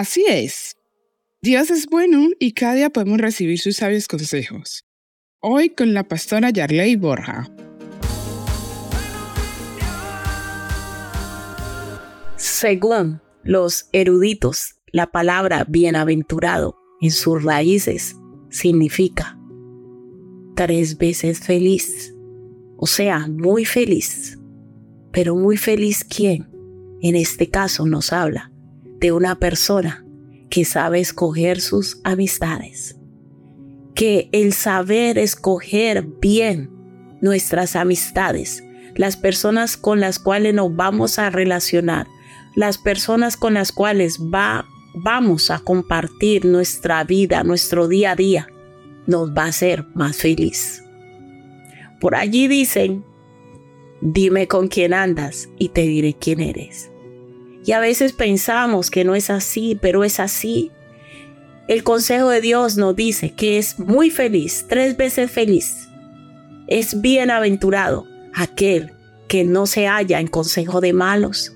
Así 0.00 0.24
es. 0.26 0.78
Dios 1.42 1.70
es 1.70 1.86
bueno 1.86 2.30
y 2.38 2.52
cada 2.52 2.72
día 2.72 2.88
podemos 2.88 3.18
recibir 3.18 3.58
sus 3.58 3.76
sabios 3.76 4.08
consejos. 4.08 4.86
Hoy 5.40 5.68
con 5.68 5.92
la 5.92 6.04
pastora 6.04 6.48
Yarley 6.48 6.96
Borja. 6.96 7.50
Según 12.36 13.20
los 13.42 13.90
eruditos, 13.92 14.76
la 14.86 15.10
palabra 15.10 15.66
bienaventurado 15.68 16.78
en 17.02 17.10
sus 17.10 17.44
raíces 17.44 18.16
significa 18.48 19.38
tres 20.56 20.96
veces 20.96 21.40
feliz, 21.40 22.14
o 22.78 22.86
sea, 22.86 23.28
muy 23.28 23.66
feliz. 23.66 24.38
Pero 25.12 25.36
muy 25.36 25.58
feliz 25.58 26.04
quién? 26.04 26.48
En 27.02 27.16
este 27.16 27.50
caso 27.50 27.84
nos 27.84 28.14
habla 28.14 28.49
de 29.00 29.12
una 29.12 29.38
persona 29.38 30.04
que 30.50 30.64
sabe 30.64 31.00
escoger 31.00 31.60
sus 31.60 32.00
amistades. 32.04 32.96
Que 33.94 34.28
el 34.32 34.52
saber 34.52 35.18
escoger 35.18 36.06
bien 36.20 36.70
nuestras 37.20 37.76
amistades, 37.76 38.62
las 38.94 39.16
personas 39.16 39.76
con 39.76 40.00
las 40.00 40.18
cuales 40.18 40.54
nos 40.54 40.74
vamos 40.74 41.18
a 41.18 41.30
relacionar, 41.30 42.06
las 42.54 42.78
personas 42.78 43.36
con 43.36 43.54
las 43.54 43.72
cuales 43.72 44.18
va, 44.18 44.66
vamos 44.94 45.50
a 45.50 45.60
compartir 45.60 46.44
nuestra 46.44 47.04
vida, 47.04 47.42
nuestro 47.44 47.88
día 47.88 48.12
a 48.12 48.16
día, 48.16 48.48
nos 49.06 49.30
va 49.30 49.44
a 49.44 49.48
hacer 49.48 49.86
más 49.94 50.16
feliz. 50.16 50.82
Por 52.00 52.14
allí 52.14 52.48
dicen, 52.48 53.04
dime 54.00 54.48
con 54.48 54.68
quién 54.68 54.94
andas 54.94 55.48
y 55.58 55.68
te 55.68 55.82
diré 55.82 56.14
quién 56.14 56.40
eres. 56.40 56.89
Y 57.64 57.72
a 57.72 57.80
veces 57.80 58.12
pensamos 58.12 58.90
que 58.90 59.04
no 59.04 59.14
es 59.14 59.30
así, 59.30 59.78
pero 59.80 60.04
es 60.04 60.20
así. 60.20 60.70
El 61.68 61.84
consejo 61.84 62.30
de 62.30 62.40
Dios 62.40 62.76
nos 62.76 62.96
dice 62.96 63.32
que 63.32 63.58
es 63.58 63.78
muy 63.78 64.10
feliz, 64.10 64.66
tres 64.68 64.96
veces 64.96 65.30
feliz. 65.30 65.88
Es 66.66 67.00
bienaventurado 67.00 68.06
aquel 68.34 68.92
que 69.28 69.44
no 69.44 69.66
se 69.66 69.86
halla 69.86 70.18
en 70.18 70.26
consejo 70.26 70.80
de 70.80 70.92
malos, 70.92 71.54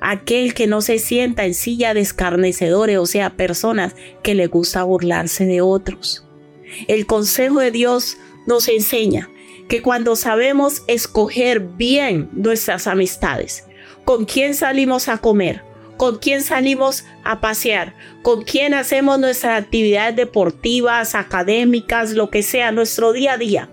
aquel 0.00 0.54
que 0.54 0.66
no 0.66 0.80
se 0.80 0.98
sienta 0.98 1.44
en 1.44 1.54
silla 1.54 1.92
de 1.92 2.00
escarnecedores, 2.00 2.96
o 2.98 3.06
sea, 3.06 3.36
personas 3.36 3.94
que 4.22 4.34
le 4.34 4.46
gusta 4.46 4.82
burlarse 4.84 5.44
de 5.44 5.60
otros. 5.60 6.26
El 6.88 7.06
consejo 7.06 7.60
de 7.60 7.70
Dios 7.70 8.16
nos 8.46 8.68
enseña 8.68 9.28
que 9.68 9.82
cuando 9.82 10.16
sabemos 10.16 10.82
escoger 10.86 11.60
bien 11.60 12.30
nuestras 12.32 12.86
amistades, 12.86 13.64
con 14.04 14.24
quién 14.24 14.54
salimos 14.54 15.08
a 15.08 15.18
comer, 15.18 15.62
con 15.96 16.18
quién 16.18 16.42
salimos 16.42 17.04
a 17.24 17.40
pasear, 17.40 17.94
con 18.22 18.42
quién 18.42 18.74
hacemos 18.74 19.18
nuestras 19.18 19.62
actividades 19.62 20.16
deportivas, 20.16 21.14
académicas, 21.14 22.12
lo 22.12 22.30
que 22.30 22.42
sea, 22.42 22.72
nuestro 22.72 23.12
día 23.12 23.34
a 23.34 23.38
día. 23.38 23.68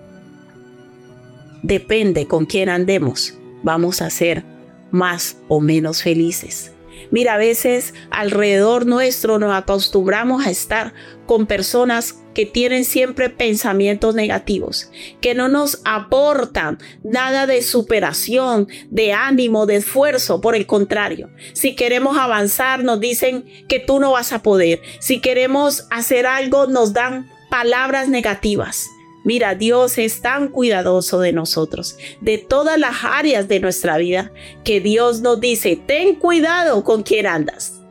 Depende 1.63 2.27
con 2.27 2.45
quién 2.45 2.69
andemos, 2.69 3.37
vamos 3.63 4.01
a 4.01 4.09
ser 4.09 4.43
más 4.91 5.37
o 5.47 5.59
menos 5.59 6.03
felices. 6.03 6.71
Mira, 7.11 7.35
a 7.35 7.37
veces 7.37 7.93
alrededor 8.09 8.85
nuestro 8.85 9.39
nos 9.39 9.53
acostumbramos 9.53 10.45
a 10.45 10.49
estar 10.49 10.93
con 11.25 11.45
personas 11.45 12.21
que 12.37 12.45
tienen 12.45 12.85
siempre 12.85 13.31
pensamientos 13.31 14.13
negativos, 14.13 14.91
que 15.21 15.33
no 15.33 15.47
nos 15.47 15.81
aportan 15.85 16.77
nada 17.03 17.47
de 17.47 17.63
superación, 17.63 18.67
de 18.91 19.11
ánimo, 19.11 19.65
de 19.65 19.77
esfuerzo. 19.77 20.39
Por 20.39 20.55
el 20.55 20.67
contrario, 20.67 21.31
si 21.53 21.75
queremos 21.75 22.15
avanzar, 22.15 22.83
nos 22.83 22.99
dicen 22.99 23.43
que 23.67 23.79
tú 23.79 23.99
no 23.99 24.11
vas 24.11 24.33
a 24.33 24.43
poder. 24.43 24.83
Si 24.99 25.19
queremos 25.19 25.87
hacer 25.89 26.27
algo, 26.27 26.67
nos 26.67 26.93
dan 26.93 27.27
palabras 27.49 28.07
negativas. 28.07 28.87
Mira, 29.23 29.55
Dios 29.55 29.97
es 29.97 30.21
tan 30.21 30.49
cuidadoso 30.49 31.19
de 31.19 31.33
nosotros, 31.33 31.97
de 32.21 32.37
todas 32.37 32.77
las 32.77 33.03
áreas 33.03 33.47
de 33.47 33.59
nuestra 33.59 33.97
vida, 33.97 34.31
que 34.63 34.79
Dios 34.79 35.21
nos 35.21 35.39
dice, 35.39 35.75
ten 35.75 36.13
cuidado 36.13 36.83
con 36.83 37.01
quién 37.01 37.25
andas, 37.25 37.81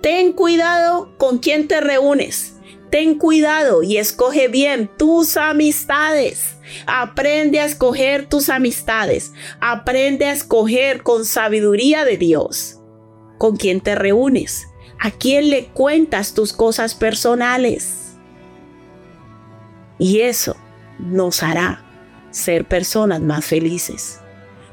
ten 0.00 0.32
cuidado 0.32 1.12
con 1.18 1.38
quién 1.38 1.66
te 1.66 1.80
reúnes, 1.80 2.55
ten 2.90 3.18
cuidado 3.18 3.82
y 3.82 3.96
escoge 3.98 4.48
bien 4.48 4.90
tus 4.96 5.36
amistades. 5.36 6.56
Aprende 6.86 7.60
a 7.60 7.64
escoger 7.64 8.26
tus 8.26 8.48
amistades, 8.48 9.32
aprende 9.60 10.26
a 10.26 10.32
escoger 10.32 11.02
con 11.02 11.24
sabiduría 11.24 12.04
de 12.04 12.16
Dios 12.16 12.80
con 13.38 13.56
quién 13.56 13.80
te 13.80 13.94
reúnes, 13.94 14.68
a 14.98 15.10
quién 15.10 15.50
le 15.50 15.66
cuentas 15.66 16.34
tus 16.34 16.52
cosas 16.52 16.94
personales. 16.94 18.16
Y 19.98 20.20
eso 20.20 20.56
nos 20.98 21.42
hará 21.42 21.84
ser 22.30 22.66
personas 22.66 23.20
más 23.20 23.44
felices. 23.44 24.20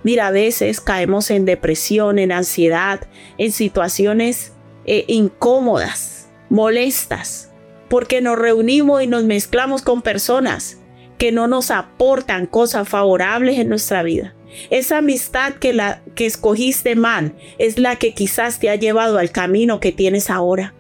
Mira, 0.04 0.28
a 0.28 0.32
veces 0.32 0.82
caemos 0.82 1.32
en 1.32 1.46
depresión, 1.46 2.20
en 2.20 2.32
ansiedad, 2.32 3.08
en 3.38 3.52
situaciones 3.52 4.52
eh, 4.86 5.06
incómodas, 5.08 6.30
molestas, 6.50 7.53
porque 7.94 8.22
nos 8.22 8.40
reunimos 8.40 9.04
y 9.04 9.06
nos 9.06 9.24
mezclamos 9.24 9.84
con 9.84 10.02
personas 10.02 10.80
que 11.20 11.32
no 11.32 11.48
nos 11.48 11.70
aportan 11.70 12.48
cosas 12.48 12.90
favorables 12.90 13.60
en 13.60 13.70
nuestra 13.70 14.02
vida. 14.02 14.36
Esa 14.72 14.98
amistad 14.98 15.54
que, 15.54 15.74
la, 15.74 16.02
que 16.16 16.26
escogiste 16.26 16.96
mal 16.96 17.36
es 17.60 17.78
la 17.78 17.98
que 17.98 18.16
quizás 18.16 18.60
te 18.60 18.72
ha 18.72 18.76
llevado 18.78 19.20
al 19.20 19.30
camino 19.30 19.80
que 19.80 19.92
tienes 19.92 20.32
ahora. 20.32 20.74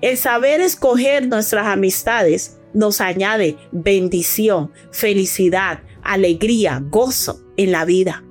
El 0.00 0.16
saber 0.16 0.60
escoger 0.60 1.28
nuestras 1.28 1.68
amistades 1.68 2.58
nos 2.74 3.00
añade 3.00 3.54
bendición, 3.70 4.72
felicidad, 4.90 5.84
alegría, 6.02 6.82
gozo 6.90 7.40
en 7.56 7.70
la 7.70 7.84
vida. 7.84 8.24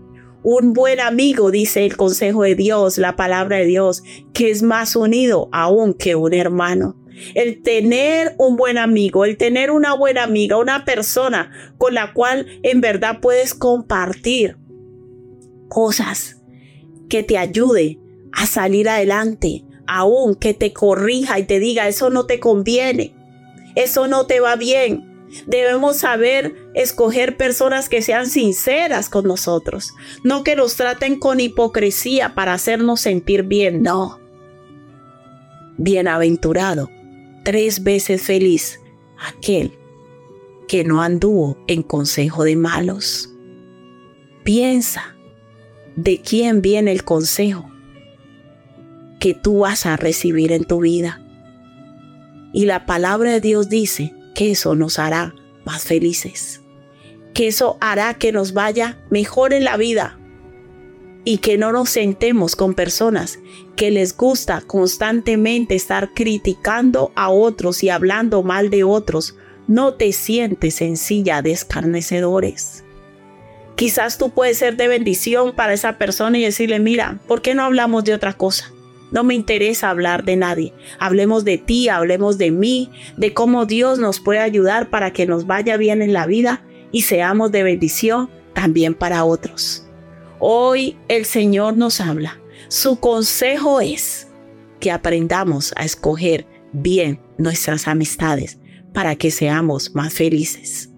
Un 0.44 0.74
buen 0.74 1.00
amigo, 1.00 1.50
dice 1.50 1.86
el 1.86 1.96
consejo 1.96 2.44
de 2.44 2.56
Dios, 2.56 2.98
la 2.98 3.16
palabra 3.16 3.56
de 3.56 3.68
Dios, 3.68 4.04
que 4.34 4.52
es 4.52 4.64
más 4.64 4.98
unido 4.98 5.48
aún 5.54 5.94
que 5.94 6.16
un 6.16 6.34
hermano. 6.34 6.98
El 7.34 7.62
tener 7.62 8.36
un 8.38 8.58
buen 8.58 8.78
amigo, 8.78 9.26
el 9.26 9.38
tener 9.38 9.72
una 9.72 9.94
buena 9.94 10.24
amiga, 10.24 10.58
una 10.58 10.86
persona 10.86 11.52
con 11.78 11.94
la 11.94 12.14
cual 12.14 12.48
en 12.64 12.82
verdad 12.82 13.20
puedes 13.22 13.54
compartir 13.54 14.58
cosas 15.68 16.42
que 17.10 17.24
te 17.24 17.38
ayude 17.38 18.00
a 18.32 18.46
salir 18.46 18.90
adelante, 18.90 19.64
aún 19.88 20.36
que 20.36 20.54
te 20.54 20.74
corrija 20.74 21.40
y 21.40 21.44
te 21.44 21.60
diga, 21.60 21.88
eso 21.88 22.10
no 22.10 22.26
te 22.26 22.40
conviene, 22.40 23.16
eso 23.76 24.08
no 24.08 24.26
te 24.28 24.40
va 24.40 24.56
bien. 24.56 25.06
Debemos 25.46 25.98
saber 25.98 26.56
escoger 26.74 27.36
personas 27.36 27.90
que 27.90 28.02
sean 28.02 28.28
sinceras 28.28 29.10
con 29.10 29.26
nosotros, 29.26 29.94
no 30.24 30.44
que 30.44 30.56
nos 30.56 30.76
traten 30.76 31.20
con 31.20 31.40
hipocresía 31.40 32.34
para 32.34 32.54
hacernos 32.54 33.02
sentir 33.02 33.44
bien, 33.44 33.82
no. 33.84 34.20
Bienaventurado, 35.78 36.90
tres 37.48 37.82
veces 37.82 38.24
feliz, 38.24 38.82
aquel 39.18 39.72
que 40.68 40.84
no 40.84 41.02
anduvo 41.02 41.58
en 41.68 41.82
consejo 41.82 42.44
de 42.44 42.58
malos. 42.58 43.34
Piensa 44.44 45.16
de 45.96 46.20
quién 46.20 46.62
viene 46.62 46.92
el 46.92 47.06
consejo 47.06 47.72
que 49.22 49.34
tú 49.34 49.60
vas 49.60 49.86
a 49.86 49.96
recibir 49.96 50.52
en 50.52 50.66
tu 50.66 50.82
vida. 50.82 51.24
Y 52.52 52.66
la 52.66 52.86
palabra 52.86 53.32
de 53.32 53.40
Dios 53.40 53.70
dice 53.70 54.14
que 54.36 54.52
eso 54.52 54.76
nos 54.76 55.00
hará 55.00 55.34
más 55.64 55.86
felices, 55.86 56.62
que 57.34 57.48
eso 57.48 57.78
hará 57.80 58.16
que 58.16 58.34
nos 58.34 58.52
vaya 58.52 59.00
mejor 59.10 59.54
en 59.54 59.64
la 59.64 59.78
vida 59.78 60.20
y 61.28 61.40
que 61.40 61.58
no 61.58 61.74
nos 61.74 61.90
sentemos 61.90 62.56
con 62.56 62.74
personas 62.74 63.40
que 63.76 63.92
les 63.92 64.16
gusta 64.16 64.62
constantemente 64.62 65.76
estar 65.76 66.14
criticando 66.14 67.12
a 67.16 67.28
otros 67.28 67.84
y 67.84 67.90
hablando 67.90 68.44
mal 68.44 68.70
de 68.70 68.86
otros. 68.86 69.36
No 69.68 69.96
te 69.96 70.14
sientes 70.14 70.82
en 70.82 70.96
silla 70.96 71.42
de 71.42 71.52
escarnecedores. 71.52 72.86
Quizás 73.76 74.18
tú 74.18 74.30
puedes 74.30 74.58
ser 74.58 74.78
de 74.78 74.88
bendición 74.88 75.54
para 75.54 75.74
esa 75.74 75.98
persona 75.98 76.38
y 76.38 76.44
decirle, 76.44 76.80
mira, 76.80 77.20
¿por 77.28 77.42
qué 77.42 77.54
no 77.54 77.64
hablamos 77.64 78.06
de 78.06 78.14
otra 78.14 78.32
cosa? 78.32 78.72
No 79.12 79.26
me 79.26 79.36
interesa 79.36 79.90
hablar 79.90 80.24
de 80.24 80.38
nadie. 80.38 80.74
Hablemos 80.98 81.44
de 81.44 81.58
ti, 81.58 81.90
hablemos 81.90 82.38
de 82.38 82.52
mí, 82.52 82.90
de 83.18 83.34
cómo 83.34 83.66
Dios 83.66 84.00
nos 84.00 84.22
puede 84.22 84.40
ayudar 84.40 84.90
para 84.90 85.12
que 85.12 85.26
nos 85.26 85.46
vaya 85.46 85.76
bien 85.76 86.02
en 86.02 86.14
la 86.14 86.26
vida 86.26 86.64
y 86.94 87.02
seamos 87.02 87.52
de 87.52 87.64
bendición 87.64 88.30
también 88.54 88.94
para 88.94 89.26
otros. 89.26 89.87
Hoy 90.40 90.98
el 91.08 91.26
Señor 91.26 91.78
nos 91.78 92.00
habla. 92.00 92.40
Su 92.68 93.00
consejo 93.00 93.82
es 93.82 94.28
que 94.80 94.92
aprendamos 94.92 95.74
a 95.76 95.84
escoger 95.84 96.46
bien 96.74 97.20
nuestras 97.38 97.88
amistades 97.88 98.60
para 98.94 99.16
que 99.16 99.32
seamos 99.32 99.96
más 99.96 100.14
felices. 100.14 100.92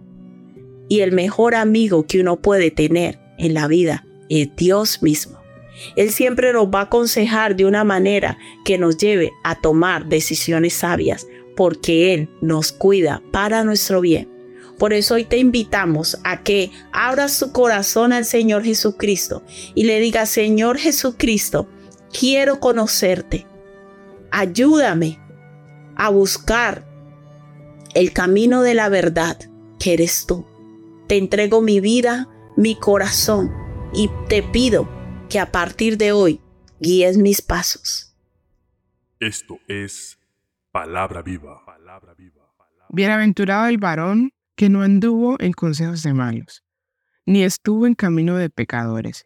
Y 0.89 1.01
el 1.01 1.13
mejor 1.13 1.55
amigo 1.55 2.05
que 2.05 2.19
uno 2.19 2.41
puede 2.41 2.71
tener 2.71 3.19
en 3.37 3.53
la 3.53 3.67
vida 3.67 4.05
es 4.27 4.49
Dios 4.55 5.01
mismo 5.01 5.39
Él 5.95 6.11
siempre 6.11 6.51
nos 6.51 6.67
va 6.67 6.79
a 6.79 6.83
aconsejar 6.83 7.55
de 7.55 7.65
una 7.65 7.83
manera 7.83 8.37
que 8.65 8.77
nos 8.77 8.97
lleve 8.97 9.31
a 9.43 9.55
tomar 9.55 10.07
decisiones 10.07 10.73
sabias, 10.73 11.27
porque 11.55 12.13
Él 12.13 12.29
nos 12.41 12.71
cuida 12.71 13.21
para 13.31 13.63
nuestro 13.63 14.01
bien. 14.01 14.38
Por 14.79 14.93
eso 14.93 15.15
hoy 15.15 15.25
te 15.25 15.37
invitamos 15.37 16.17
a 16.23 16.41
que 16.41 16.71
abras 16.93 17.37
tu 17.37 17.51
corazón 17.51 18.13
al 18.13 18.23
Señor 18.23 18.63
Jesucristo 18.63 19.43
y 19.75 19.83
le 19.83 19.99
digas, 19.99 20.29
Señor 20.29 20.77
Jesucristo, 20.77 21.67
quiero 22.17 22.61
conocerte. 22.61 23.45
Ayúdame 24.31 25.19
a 25.97 26.09
buscar 26.09 26.87
el 27.93 28.13
camino 28.13 28.61
de 28.61 28.73
la 28.73 28.87
verdad, 28.87 29.37
que 29.79 29.93
eres 29.93 30.25
tú. 30.25 30.47
Te 31.07 31.17
entrego 31.17 31.61
mi 31.61 31.81
vida, 31.81 32.29
mi 32.55 32.75
corazón 32.75 33.51
y 33.93 34.09
te 34.29 34.43
pido 34.43 34.87
que 35.27 35.39
a 35.39 35.51
partir 35.51 35.97
de 35.97 36.13
hoy 36.13 36.39
guíes 36.79 37.17
mis 37.17 37.41
pasos. 37.41 38.15
Esto 39.19 39.59
es 39.67 40.17
palabra 40.71 41.21
viva. 41.21 41.61
Bienaventurado 42.91 43.67
el 43.67 43.77
varón 43.77 44.31
que 44.59 44.67
no 44.67 44.81
anduvo 44.81 45.37
en 45.39 45.53
consejos 45.53 46.03
de 46.03 46.13
malos, 46.13 46.65
ni 47.25 47.43
estuvo 47.43 47.87
en 47.87 47.95
camino 47.95 48.35
de 48.35 48.49
pecadores, 48.49 49.23